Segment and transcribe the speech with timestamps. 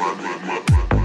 [0.00, 0.99] my, my, my, my.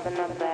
[0.00, 0.49] even remember.